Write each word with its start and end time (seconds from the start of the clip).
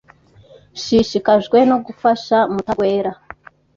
Nshishikajwe 0.75 1.57
no 1.69 1.77
gufasha 1.85 2.37
Mutagwera. 2.53 3.11